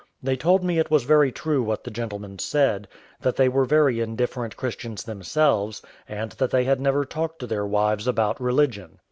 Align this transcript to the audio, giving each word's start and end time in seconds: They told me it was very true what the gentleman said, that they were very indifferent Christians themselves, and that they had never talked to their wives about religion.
They 0.23 0.35
told 0.35 0.63
me 0.63 0.79
it 0.79 0.89
was 0.89 1.03
very 1.03 1.31
true 1.31 1.61
what 1.61 1.83
the 1.83 1.91
gentleman 1.91 2.39
said, 2.39 2.87
that 3.19 3.35
they 3.35 3.47
were 3.47 3.65
very 3.65 3.99
indifferent 3.99 4.57
Christians 4.57 5.03
themselves, 5.03 5.83
and 6.09 6.31
that 6.31 6.49
they 6.49 6.63
had 6.63 6.81
never 6.81 7.05
talked 7.05 7.37
to 7.37 7.45
their 7.45 7.67
wives 7.67 8.07
about 8.07 8.41
religion. 8.41 8.97